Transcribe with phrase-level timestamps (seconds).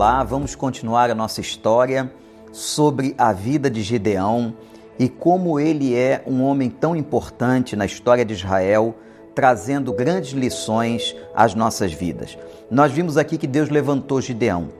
[0.00, 2.10] Olá, vamos continuar a nossa história
[2.52, 4.56] sobre a vida de Gideão
[4.98, 8.94] e como ele é um homem tão importante na história de Israel,
[9.34, 12.38] trazendo grandes lições às nossas vidas.
[12.70, 14.70] Nós vimos aqui que Deus levantou Gideão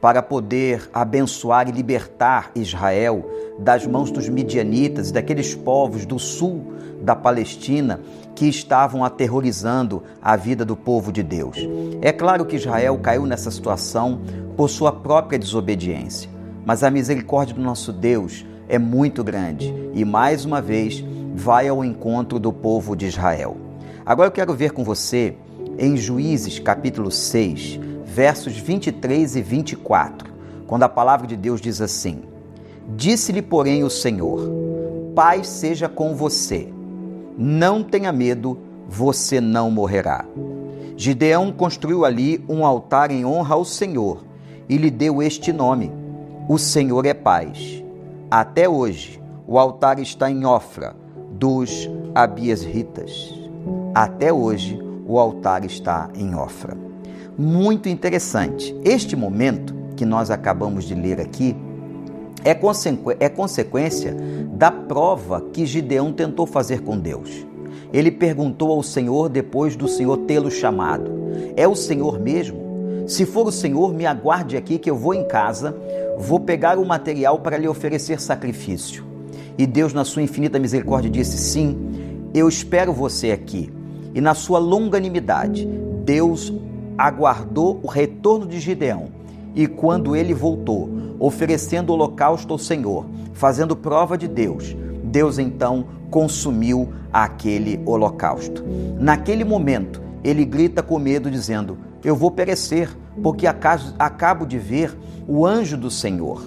[0.00, 3.28] para poder abençoar e libertar Israel
[3.58, 6.72] das mãos dos midianitas e daqueles povos do sul
[7.02, 8.00] da Palestina
[8.34, 11.58] que estavam aterrorizando a vida do povo de Deus.
[12.00, 14.20] É claro que Israel caiu nessa situação
[14.56, 16.30] por sua própria desobediência,
[16.64, 21.84] mas a misericórdia do nosso Deus é muito grande e mais uma vez vai ao
[21.84, 23.56] encontro do povo de Israel.
[24.04, 25.34] Agora eu quero ver com você
[25.78, 27.80] em Juízes capítulo 6,
[28.10, 30.32] versos 23 e 24,
[30.66, 32.22] quando a palavra de Deus diz assim:
[32.96, 34.40] Disse-lhe, porém, o Senhor:
[35.14, 36.68] Paz seja com você.
[37.38, 40.24] Não tenha medo, você não morrerá.
[40.96, 44.24] Gideão construiu ali um altar em honra ao Senhor
[44.68, 45.92] e lhe deu este nome:
[46.48, 47.82] O Senhor é paz.
[48.28, 50.96] Até hoje, o altar está em Ofra,
[51.30, 53.32] dos Abiesritas.
[53.94, 56.89] Até hoje, o altar está em Ofra.
[57.40, 58.76] Muito interessante.
[58.84, 61.56] Este momento que nós acabamos de ler aqui
[62.44, 64.14] é, consequ é consequência
[64.52, 67.46] da prova que Gideão tentou fazer com Deus.
[67.94, 71.10] Ele perguntou ao Senhor depois do Senhor tê-lo chamado:
[71.56, 72.60] É o Senhor mesmo?
[73.06, 75.74] Se for o Senhor, me aguarde aqui que eu vou em casa,
[76.18, 79.02] vou pegar o material para lhe oferecer sacrifício.
[79.56, 83.72] E Deus, na sua infinita misericórdia, disse: Sim, eu espero você aqui.
[84.14, 85.66] E na sua longanimidade,
[86.04, 86.52] Deus
[87.00, 89.08] aguardou o retorno de Gideão.
[89.54, 96.92] E quando ele voltou, oferecendo holocausto ao Senhor, fazendo prova de Deus, Deus então consumiu
[97.10, 98.62] aquele holocausto.
[98.98, 104.96] Naquele momento, ele grita com medo, dizendo: Eu vou perecer, porque acabo de ver
[105.26, 106.42] o anjo do Senhor.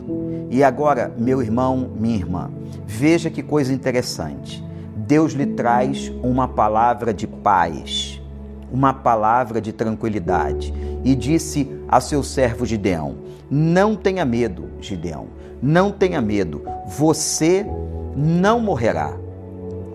[0.52, 2.52] E agora, meu irmão, minha irmã,
[2.86, 4.63] veja que coisa interessante.
[4.96, 8.12] Deus lhe traz uma palavra de paz,
[8.73, 10.73] uma palavra de tranquilidade,
[11.03, 13.17] e disse a seu servo Gideão:
[13.50, 15.28] não tenha medo, Gideão,
[15.61, 17.66] não tenha medo, você
[18.16, 19.16] não morrerá.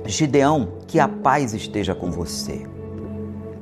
[0.06, 2.67] Gideão, que a paz esteja com você.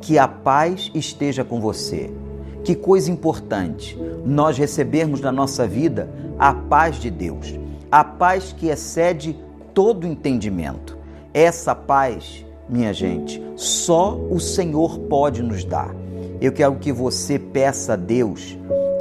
[0.01, 2.13] Que a paz esteja com você.
[2.63, 7.59] Que coisa importante nós recebermos na nossa vida a paz de Deus,
[7.91, 9.37] a paz que excede
[9.75, 10.97] todo entendimento.
[11.35, 15.95] Essa paz, minha gente, só o Senhor pode nos dar.
[16.41, 18.57] Eu quero que você peça a Deus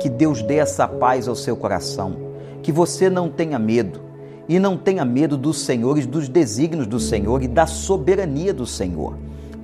[0.06, 2.16] que Deus dê essa paz ao seu coração,
[2.62, 4.02] que você não tenha medo
[4.48, 9.18] e não tenha medo dos senhores, dos desígnios do Senhor e da soberania do Senhor.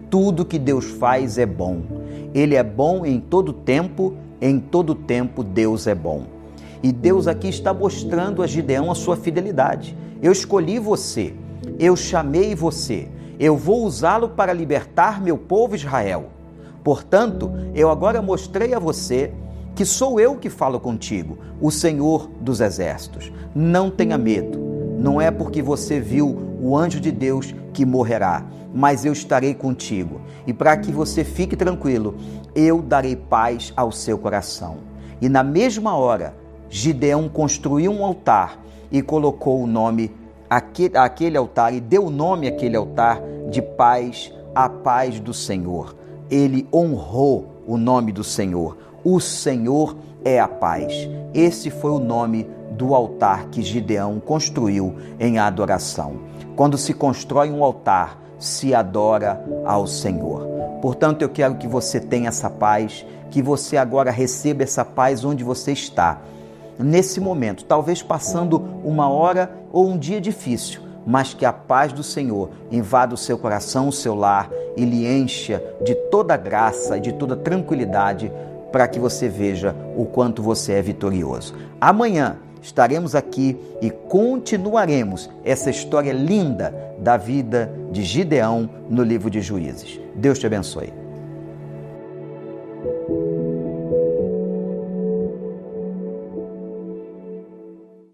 [0.09, 1.83] Tudo que Deus faz é bom.
[2.33, 6.23] Ele é bom em todo tempo, em todo tempo Deus é bom.
[6.81, 9.95] E Deus aqui está mostrando a Gideão a sua fidelidade.
[10.23, 11.35] Eu escolhi você,
[11.77, 13.07] eu chamei você,
[13.41, 16.25] eu vou usá-lo para libertar meu povo Israel.
[16.83, 19.33] Portanto, eu agora mostrei a você
[19.73, 23.31] que sou eu que falo contigo, o Senhor dos Exércitos.
[23.55, 24.59] Não tenha medo.
[24.99, 30.21] Não é porque você viu o anjo de Deus que morrerá, mas eu estarei contigo.
[30.45, 32.17] E para que você fique tranquilo,
[32.53, 34.77] eu darei paz ao seu coração.
[35.19, 36.35] E na mesma hora,
[36.69, 38.59] Gideão construiu um altar
[38.91, 40.11] e colocou o nome
[40.95, 45.95] àquele altar e deu o nome àquele altar de paz, a paz do Senhor.
[46.29, 50.93] Ele honrou o nome do Senhor o Senhor é a paz.
[51.33, 56.19] Esse foi o nome do altar que Gideão construiu em adoração.
[56.55, 60.47] Quando se constrói um altar, se adora ao Senhor.
[60.81, 65.43] Portanto, eu quero que você tenha essa paz, que você agora receba essa paz onde
[65.43, 66.21] você está.
[66.83, 72.03] Nesse momento, talvez passando uma hora ou um dia difícil, mas que a paz do
[72.03, 77.01] Senhor invada o seu coração, o seu lar e lhe encha de toda graça e
[77.01, 78.31] de toda tranquilidade
[78.71, 81.53] para que você veja o quanto você é vitorioso.
[81.79, 89.41] Amanhã estaremos aqui e continuaremos essa história linda da vida de Gideão no livro de
[89.41, 89.99] Juízes.
[90.15, 90.93] Deus te abençoe.